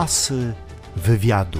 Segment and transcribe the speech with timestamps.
[0.00, 0.52] Asy
[0.96, 1.58] wywiadu.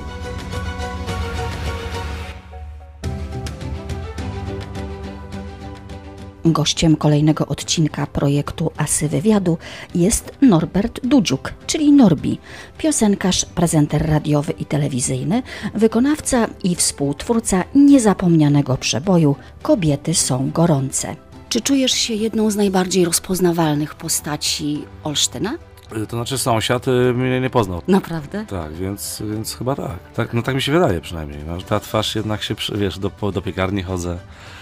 [6.44, 9.58] Gościem kolejnego odcinka projektu Asy Wywiadu
[9.94, 12.38] jest Norbert Dudziuk, czyli Norbi,
[12.78, 15.42] piosenkarz, prezenter radiowy i telewizyjny,
[15.74, 21.16] wykonawca i współtwórca niezapomnianego przeboju Kobiety są gorące.
[21.48, 25.69] Czy czujesz się jedną z najbardziej rozpoznawalnych postaci Olsztyna?
[25.96, 27.82] Y, To znaczy sąsiad y, mnie nie poznał.
[27.88, 28.44] Naprawdę?
[28.48, 29.98] Tak, więc, więc chyba tak.
[30.14, 30.34] tak.
[30.34, 31.38] No tak mi się wydaje przynajmniej.
[31.46, 34.18] No, ta twarz jednak się, wiesz, do, do piekarni chodzę,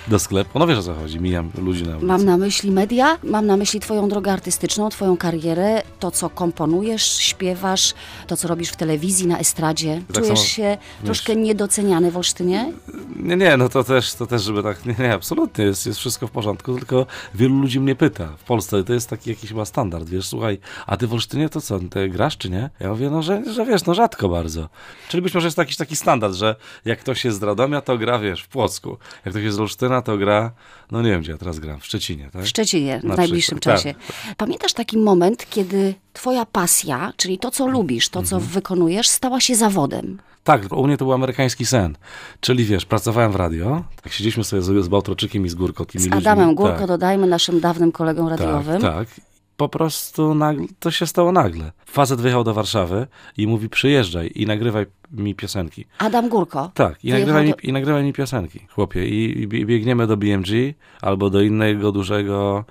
[0.08, 0.58] do sklepu.
[0.58, 2.06] No wiesz o co chodzi, mijam ludzi na ulicy.
[2.06, 7.12] Mam na myśli media, mam na myśli Twoją drogę artystyczną, Twoją karierę, to co komponujesz,
[7.18, 7.94] śpiewasz,
[8.26, 10.02] to co robisz w telewizji, na estradzie.
[10.06, 12.72] Tak Czujesz samo, się troszkę niedoceniany w Olsztynie?
[13.16, 16.26] Nie, nie, no to też, to też, żeby tak, nie, nie, absolutnie, jest, jest wszystko
[16.26, 18.28] w porządku, tylko wielu ludzi mnie pyta.
[18.38, 21.60] W Polsce to jest taki jakiś chyba standard, wiesz, słuchaj, a ty w Olsztynie to
[21.60, 22.70] co, ty grasz czy nie?
[22.80, 24.68] Ja mówię, no, że, że wiesz, no rzadko bardzo.
[25.08, 28.18] Czyli być może jest jakiś taki standard, że jak ktoś jest z Radomia, to gra,
[28.18, 28.96] wiesz, w Płocku.
[29.24, 30.50] Jak ktoś jest z Olsztyna, to gra,
[30.90, 32.42] no nie wiem, gdzie ja teraz gram, w Szczecinie, tak?
[32.42, 33.94] W Szczecinie w Na najbliższym przykład, czasie.
[34.36, 38.52] Pamiętasz taki moment, kiedy Twoja pasja, czyli to, co lubisz, to, co Mhm.
[38.52, 40.18] wykonujesz, stała się zawodem?
[40.44, 41.96] Tak, u mnie to był amerykański sen.
[42.40, 46.12] Czyli wiesz, pracowałem w radio, tak siedzieliśmy sobie z, z Bałtroczykiem i z Górko, Z.
[46.12, 46.86] Adamem Górko, tak.
[46.88, 48.80] dodajmy, naszym dawnym kolegą radiowym.
[48.82, 49.27] Tak, tak.
[49.58, 51.72] Po prostu nagle, to się stało nagle.
[51.86, 53.06] Facet wyjechał do Warszawy
[53.36, 55.84] i mówi przyjeżdżaj i nagrywaj mi piosenki.
[55.98, 56.70] Adam Górko.
[56.74, 59.08] Tak, i nagrywaj, mi, do- i nagrywaj mi piosenki, chłopie.
[59.08, 60.48] I, i bie- biegniemy do BMG
[61.02, 62.64] albo do innego dużego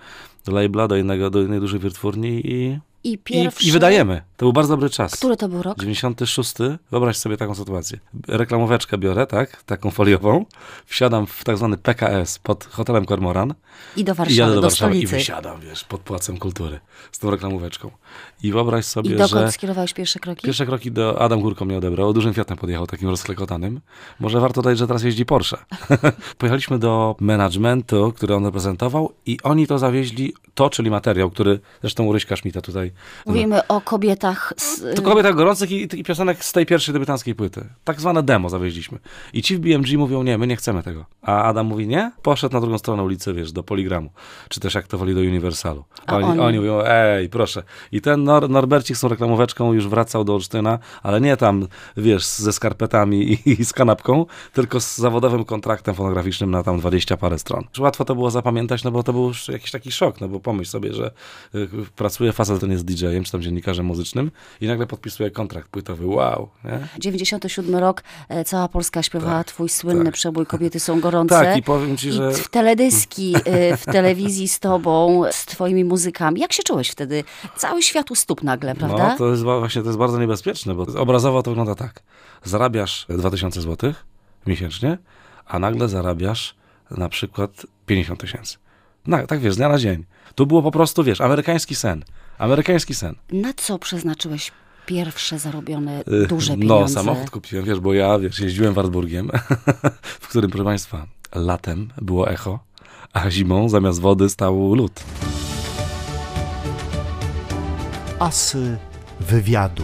[0.48, 3.68] labela, do, innego, do innej dużej wytwórni i, I i, pierwszy...
[3.68, 4.22] i wydajemy.
[4.38, 5.16] To był bardzo dobry czas.
[5.16, 5.80] Który to był rok?
[5.80, 6.54] 96,
[6.92, 8.00] wyobraź sobie taką sytuację.
[8.28, 10.46] Reklamóweczkę biorę, tak, taką foliową,
[10.86, 13.54] wsiadam w tak zwany PKS pod hotelem Kormoran
[13.98, 15.16] I do i Warszawy, jadę do, do Warszawy i stolicy.
[15.16, 16.80] wysiadam, wiesz, pod Płacem Kultury
[17.12, 17.92] z tą reklamóweczką.
[18.44, 20.46] I wyobraź I sobie, dokąd że skierowałeś pierwsze kroki?
[20.46, 23.82] pierwsze kroki do Adam Górko mnie odebrał, dużym Fiatem podjechał, takim rozklekotanym.
[24.20, 25.58] Może warto dodać, że teraz jeździ Porsche.
[26.38, 32.06] Pojechaliśmy do managementu, który on reprezentował i oni to zawieźli, to, czyli materiał, który zresztą
[32.06, 32.92] Uryśka Szmita tutaj
[33.26, 37.66] Mówimy o kobietach z, to kobieta gorących i, i piosenek z tej pierwszej debiutanckiej płyty.
[37.84, 39.00] Tak zwane demo zawieźliśmy.
[39.34, 41.06] I ci w BMG mówią, nie, my nie chcemy tego.
[41.22, 42.12] A Adam mówi, nie?
[42.22, 44.10] Poszedł na drugą stronę ulicy, wiesz, do Poligramu.
[44.50, 45.84] Czy też jak to woli do Uniwersalu.
[46.06, 46.40] A Oni, oni?
[46.40, 47.64] oni mówią, ej, proszę.
[47.92, 52.26] I ten Nor Norbercik z tą reklamóweczką już wracał do Olsztyna, ale nie tam, wiesz,
[52.26, 57.40] ze skarpetami i, i z kanapką, tylko z zawodowym kontraktem fonograficznym na tam 20 parę
[57.40, 57.64] stron.
[57.80, 60.72] Łatwo to było zapamiętać, no bo to był już jakiś taki szok, no bo pomyśl
[60.72, 61.12] sobie, że
[61.56, 66.08] y, pracuje facet, ten jest DJ-em, czy tam dziennikarzem muzycznym i nagle podpisuje kontrakt płytowy.
[66.08, 66.88] Wow, nie?
[67.00, 70.14] 97 rok, e, cała Polska śpiewała Tak, twój słynny tak.
[70.14, 71.36] przebój Kobiety są gorące.
[71.36, 75.84] Tak, i powiem ci, I że w teledyski e, w telewizji z tobą, z twoimi
[75.84, 76.42] muzykami.
[76.42, 77.24] Jak się czułeś wtedy?
[77.56, 79.10] Cały świat u stóp nagle, prawda?
[79.10, 82.04] no, to jest właśnie to jest bardzo niebezpieczne, bo obrazowo to wygląda tak.
[82.44, 83.94] Zarabiasz 2000 zł
[84.48, 84.98] miesięcznie,
[85.46, 86.56] a nagle zarabiasz
[86.92, 88.58] na przykład 50 tysięcy.
[89.08, 90.06] No, tak wiesz, z dnia na dzień.
[90.36, 92.04] Tu było po prostu, wiesz, amerykański sen.
[92.38, 93.16] Amerykański sen.
[93.32, 94.52] Na co przeznaczyłeś
[94.86, 96.94] pierwsze zarobione Y, duże No, pieniądze?
[96.94, 99.30] samochód kupiłem, wiesz, bo ja, wiesz, jeździłem Wartburgiem,
[100.22, 102.60] w którym, proszę Państwa, latem było echo,
[103.14, 105.04] a zimą zamiast wody stał lód.
[108.20, 108.78] Asy
[109.20, 109.84] wywiadu.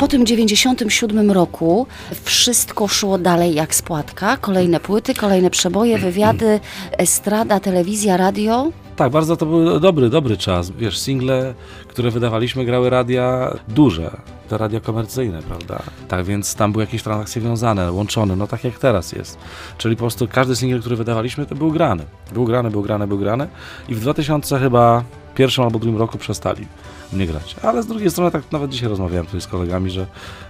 [0.00, 1.86] Po tym 97 roku
[2.24, 4.36] wszystko szło dalej jak spłatka.
[4.36, 6.60] Kolejne płyty, kolejne przeboje, wywiady,
[6.98, 8.70] estrada, telewizja, radio.
[8.96, 10.70] Tak, bardzo to był dobry, dobry czas.
[10.70, 11.54] Wiesz, single,
[11.88, 14.10] które wydawaliśmy, grały radia duże,
[14.48, 15.82] te radia komercyjne, prawda?
[16.08, 19.38] Tak więc tam były jakieś transakcje wiązane, łączone, no tak jak teraz jest.
[19.78, 22.04] Czyli po prostu każdy single, który wydawaliśmy, to był grany.
[22.32, 23.48] Był grany, był grany, był grany
[23.88, 25.04] i w 2000 chyba
[25.40, 26.66] pierwszym albo drugim roku przestali
[27.12, 27.56] mnie grać.
[27.62, 30.06] Ale z drugiej strony, tak nawet dzisiaj rozmawiałem tutaj z kolegami, że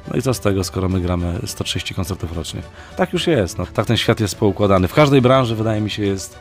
[0.08, 2.62] no i co z tego, skoro my gramy 130 koncertów rocznie.
[2.96, 4.88] Tak już jest, no, tak ten świat jest poukładany.
[4.88, 6.38] W każdej branży, wydaje mi się, jest,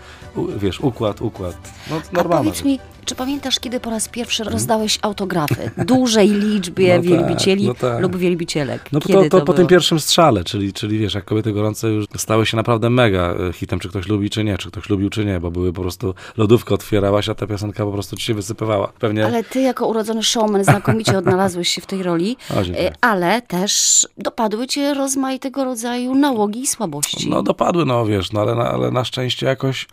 [0.57, 1.55] wiesz, układ, układ.
[1.89, 7.01] No, A powiedz mi, czy pamiętasz, kiedy po raz pierwszy rozdałeś autografy dużej liczbie No
[7.01, 8.01] tak, wielbicieli no tak.
[8.01, 8.90] lub wielbicielek?
[8.92, 12.06] No kiedy to, to, po tym pierwszym strzale, czyli, czyli wiesz, jak kobiety gorące już
[12.18, 15.25] stały się naprawdę mega e, hitem, czy ktoś lubi, czy nie, czy ktoś lubił, czy
[15.25, 18.92] nie, bo były po prostu lodówkę otwierałaś, a ta piosenka po prostu ci się wysypywała.
[19.00, 19.25] Pewnie.
[19.25, 24.07] Ale ty jako urodzony showman znakomicie odnalazłeś się w tej roli, O, e, ale też
[24.18, 27.30] dopadły cię rozmaitego rodzaju nałogi i słabości.
[27.30, 29.88] No dopadły, no wiesz, no ale na, ale na szczęście jakoś...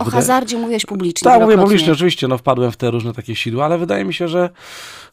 [0.00, 3.64] o hazardzie mówiłeś publicznie Tak, mówię publicznie, oczywiście, no wpadłem w te różne takie sidła,
[3.64, 4.50] ale wydaje mi się, że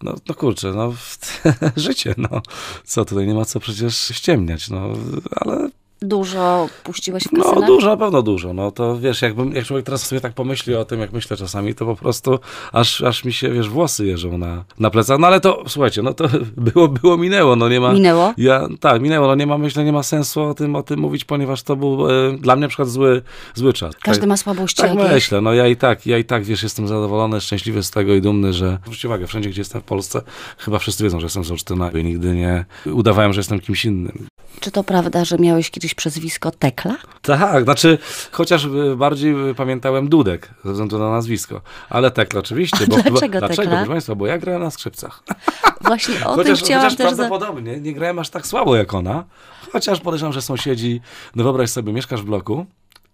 [0.04, 0.94] no, no kurczę, no
[1.76, 2.42] życie, no.
[2.84, 4.90] Co tutaj, nie ma co przecież ściemniać, no
[5.32, 5.70] ale
[6.02, 7.68] Dużo puściłeś w No kasynach?
[7.68, 8.54] dużo, na pewno dużo.
[8.54, 11.76] No to wiesz, jakbym, jak człowiek teraz sobie tak pomyśli o tym, jak myślę czasami,
[11.76, 12.40] to po prostu
[12.72, 15.20] aż, aż mi się, wiesz, włosy jeżą na, na plecach.
[15.20, 16.28] No ale to, słuchajcie, no to
[16.58, 17.94] było, było, minęło, no nie ma...
[17.94, 18.34] Minęło?
[18.38, 21.26] Ja, tak, minęło, no nie ma, myślę, nie ma sensu o tym, o tym mówić,
[21.26, 23.22] ponieważ to był e, dla mnie na przykład zły,
[23.56, 23.96] zły czas.
[24.02, 25.12] Każdy tak, ma słabości tak jakieś.
[25.12, 28.22] myślę, no ja i tak, ja i tak, wiesz, jestem zadowolony, szczęśliwy z tego i
[28.22, 30.22] dumny, że zwróćcie uwagę, wszędzie, gdzie jestem w Polsce,
[30.58, 34.28] chyba wszyscy wiedzą, że jestem z Olsztyna i nigdy nie udawałem, że jestem kimś innym.
[34.60, 36.96] Czy to prawda, że miałeś kiedyś przezwisko Tekla?
[37.22, 37.98] Tak, znaczy,
[38.32, 42.88] chociaż y, bardziej y, pamiętałem Dudek, ze względu na nazwisko, ale Tekla oczywiście.
[42.88, 45.24] Bo, dlaczego bo, Dlaczego, proszę Państwa, bo ja grałem na skrzypcach.
[45.82, 47.08] Właśnie o chociaż tym chciałam chociaż też...
[47.08, 49.24] Prawdopodobnie nie grałem aż tak słabo jak ona,
[49.72, 51.02] chociaż podejrzewam, że sąsiedzi,
[51.36, 52.66] no wyobraź sobie, mieszkasz w bloku,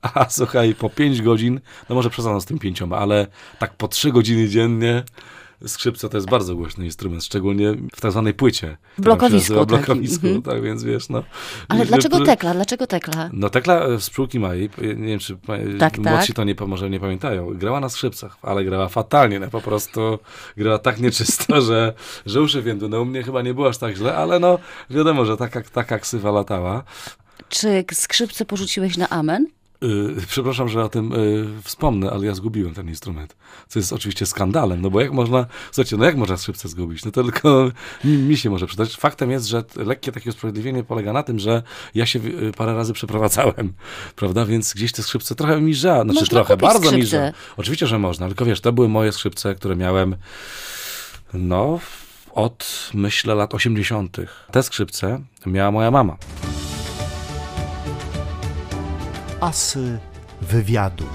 [0.13, 1.59] a słuchaj, po 5 godzin,
[1.89, 3.27] no może przesadzam z tym pięcioma, ale
[3.59, 5.03] tak po 3 godziny dziennie
[5.65, 8.77] skrzypce to jest bardzo głośny instrument, szczególnie w tak zwanej płycie.
[8.97, 10.41] W blokowisku W takim, blokowisku, mhm.
[10.41, 11.23] tak więc wiesz, no.
[11.67, 12.53] Ale dlaczego że- Tekla?
[12.53, 13.29] Dlaczego Tekla?
[13.33, 15.37] no Tekla z pszczółki Mai, nie wiem czy
[15.79, 16.35] Tak, młodsi tak.
[16.35, 20.19] to nie, może nie pamiętają, grała na skrzypcach, ale grała fatalnie, no, po prostu
[20.57, 21.93] grała tak nieczysto, że,
[22.25, 22.89] że uszy więdły.
[22.89, 24.59] No u mnie chyba nie było aż tak źle, ale no
[24.89, 26.83] wiadomo, że taka, taka ksywa latała.
[27.49, 29.47] Czy skrzypce porzuciłeś na amen?
[29.81, 33.35] Yy, przepraszam, że o tym yy, wspomnę, ale ja zgubiłem ten instrument.
[33.67, 37.05] Co jest oczywiście skandalem, no bo jak można, słuchajcie, no jak można skrzypce zgubić?
[37.05, 37.71] No to tylko
[38.03, 38.97] mi, mi się może przydać.
[38.97, 41.63] Faktem jest, że lekkie takie usprawiedliwienie polega na tym, że
[41.95, 43.73] ja się yy, parę razy przeprowadzałem,
[44.15, 44.45] prawda?
[44.45, 47.27] Więc gdzieś te skrzypce trochę mi ża, znaczy Można trochę, bardzo mi skrzypce.
[47.27, 47.33] ża.
[47.57, 50.15] Oczywiście, że można, tylko wiesz, to były moje skrzypce, które miałem,
[51.33, 51.79] no,
[52.33, 54.17] od myślę lat 80.
[54.51, 56.17] Te skrzypce miała moja mama.
[59.41, 59.99] Asy
[60.41, 61.05] wywiadu.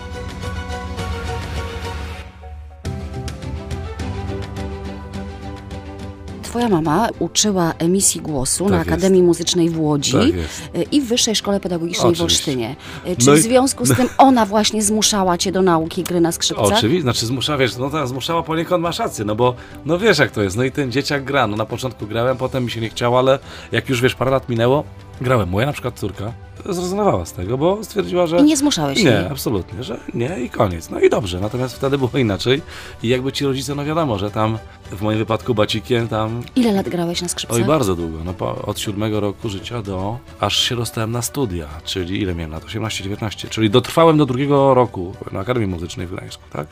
[6.42, 10.62] Twoja mama uczyła emisji głosu na Tak Akademii Muzycznej w Łodzi Tak jest.
[10.92, 12.50] i w Wyższej Szkole Pedagogicznej w Oczywiście.
[12.52, 12.76] Olsztynie.
[13.06, 16.20] Y, Czy No w i- związku z tym ona właśnie zmuszała cię do nauki gry
[16.20, 16.66] na skrzypcach?
[16.78, 20.30] Oczywiście, znaczy zmusza, wiesz, no teraz zmuszała poniekąd masz rację, no bo, no wiesz jak
[20.30, 22.88] to jest, no i ten dzieciak gra, no na początku grałem, potem mi się nie
[22.88, 23.38] chciało, ale
[23.72, 24.84] jak już wiesz, parę lat minęło,
[25.20, 25.48] grałem.
[25.48, 26.32] Moja na przykład córka
[26.64, 28.38] zrezygnowała z tego, bo stwierdziła, że...
[28.38, 29.26] I nie zmuszałeś Nie, jej?
[29.26, 30.90] absolutnie, że nie i koniec.
[30.90, 32.62] No i dobrze, natomiast wtedy było inaczej
[33.02, 34.58] i jakby ci rodzice, no wiadomo, że tam
[34.90, 37.56] w moim wypadku bacikiem tam Ile lat grałeś na skrzypcach?
[37.56, 38.24] Oj, bardzo długo.
[38.24, 42.52] No, po, od siódmego roku życia do aż się dostałem na studia, czyli ile miałem
[42.52, 42.64] lat?
[42.64, 46.66] 18-19, czyli dotrwałem do drugiego roku na Akademii Muzycznej w Gdańsku, tak?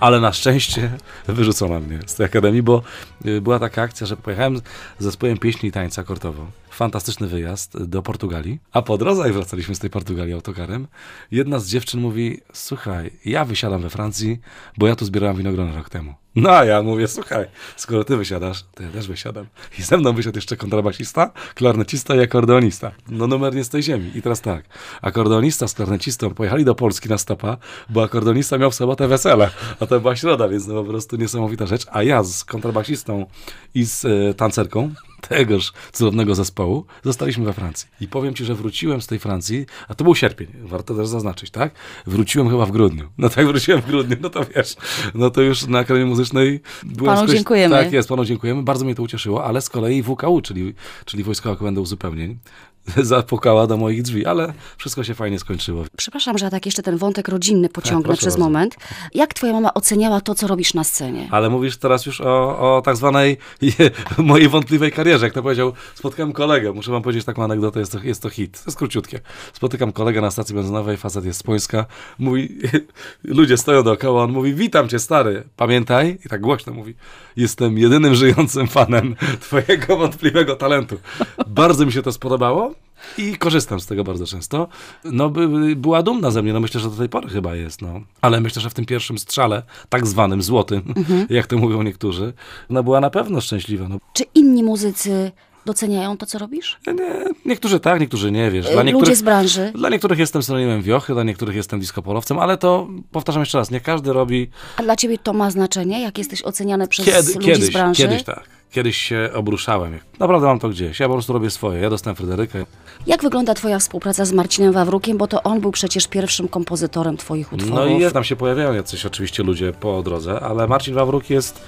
[0.00, 0.90] Ale na szczęście
[1.26, 2.82] wyrzucono mnie z tej akademii, bo
[3.26, 4.62] y, była taka akcja, że pojechałem z
[4.98, 6.46] zespołem pieśni i tańca kortowo.
[6.70, 8.58] Fantastyczny wyjazd do Portugalii.
[8.72, 10.86] A po drodze, jak wracaliśmy z tej Portugalii autokarem,
[11.30, 14.40] jedna z dziewczyn mówi: Słuchaj, ja wysiadam we Francji,
[14.78, 16.14] bo ja tu zbierałam winogrona rok temu.
[16.36, 17.46] No a ja mówię, słuchaj,
[17.76, 19.46] skoro ty wysiadasz, to ja też wysiadam.
[19.78, 22.92] I ze mną wysiadł jeszcze kontrabasista, klarnecista i akordeonista.
[23.08, 24.10] No numer nie z tej ziemi.
[24.14, 24.64] I teraz tak,
[25.02, 27.56] akordeonista z klarnecistą pojechali do Polski na stopa,
[27.90, 29.50] bo akordeonista miał w sobotę wesele,
[29.80, 31.86] a to była środa, więc no po prostu niesamowita rzecz.
[31.90, 33.26] A ja z kontrabasistą
[33.74, 34.94] i z e, tancerką
[35.28, 37.88] tegoż cudownego zespołu zostaliśmy we Francji.
[38.00, 41.50] I powiem ci, że wróciłem z tej Francji, a to był sierpień, warto też zaznaczyć,
[41.50, 41.74] tak?
[42.06, 43.08] Wróciłem chyba w grudniu.
[43.18, 44.76] No tak, wróciłem w grudniu, no to wiesz,
[45.14, 47.76] no to już na Akademii Muzycznej byłem Panu skoś- dziękujemy.
[47.76, 50.74] Tak jest, panu dziękujemy, bardzo mnie to ucieszyło, ale z kolei WKU, czyli,
[51.04, 52.38] czyli Wojskowa Komenda Uzupełnień,
[52.96, 55.84] zapukała do moich drzwi, ale wszystko się fajnie skończyło.
[55.96, 58.44] Przepraszam, że tak jeszcze ten wątek rodzinny pociągnę proszę przez bardzo.
[58.44, 58.76] moment.
[59.14, 61.28] Jak twoja mama oceniała to, co robisz na scenie?
[61.30, 63.36] Ale mówisz teraz już o, o tak zwanej
[64.18, 65.26] mojej wątpliwej karierze.
[65.26, 68.52] Jak to powiedział, spotkałem kolegę, muszę wam powiedzieć taką anegdotę, jest to, jest to hit,
[68.52, 69.20] to jest króciutkie.
[69.52, 71.86] Spotykam kolegę na stacji benzynowej, facet jest z Pońska,
[72.18, 72.58] mówi,
[73.24, 76.94] ludzie stoją dookoła, on mówi, witam cię stary, pamiętaj, i tak głośno mówi,
[77.36, 80.98] jestem jedynym żyjącym fanem twojego wątpliwego talentu.
[81.46, 82.73] Bardzo mi się to spodobało.
[83.18, 84.68] I korzystam z tego bardzo często.
[85.04, 87.82] No, by, by- była dumna ze mnie, no myślę, że do tej pory chyba jest,
[87.82, 88.00] no.
[88.20, 90.94] Ale myślę, że w tym pierwszym strzale, tak zwanym złotym,
[91.30, 92.32] jak to mówią niektórzy,
[92.70, 93.88] no była na pewno szczęśliwa.
[93.88, 95.32] No, Czy inni muzycy
[95.66, 96.78] doceniają to, co robisz?
[96.86, 98.66] nie, niektórzy tak, niektórzy nie, wiesz.
[98.66, 99.72] Dla Ludzie niektórych, z branży?
[99.74, 103.80] dla niektórych jestem synonimem wiochy, dla niektórych jestem diskopolowcem, ale to, powtarzam jeszcze raz, nie
[103.80, 107.64] każdy robi A dla ciebie to ma znaczenie, jak jesteś oceniany przez Kiedy, ludzi kiedyś,
[107.64, 108.02] z branży?
[108.02, 108.44] kiedyś tak.
[108.74, 109.98] Kiedyś się obruszałem.
[110.20, 111.00] Naprawdę mam to gdzieś.
[111.00, 111.80] Ja po prostu robię swoje.
[111.80, 112.66] Ja dostałem Fryderykę.
[113.06, 117.52] Jak wygląda twoja współpraca z Marcinem Wawrukiem, bo to on był przecież pierwszym kompozytorem twoich
[117.52, 117.74] utworów.
[117.74, 121.62] No i jest, tam się pojawiają jacyś oczywiście ludzie po drodze, ale Marcin Wawruk jest,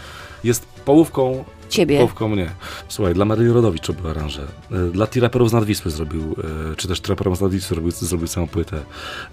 [0.45, 1.97] jest połówką Ciebie.
[1.97, 2.51] Połówką mnie.
[2.89, 4.43] Słuchaj, dla Marii Rodowicz robił aranże.
[4.73, 6.37] Y, Dla T-Raperów z Nadwisły zrobił,
[6.73, 8.77] y, czy też T-Raperom z Nadwisły zrobił, zrobił całą płytę.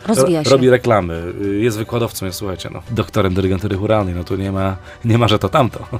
[0.07, 0.49] Rozwija się.
[0.49, 4.75] Robi reklamy, y, jest wykładowcą, jest, słuchajcie, no, doktorem dyrygentury churalnej, no tu nie ma,
[5.05, 5.79] nie ma, że to tamto.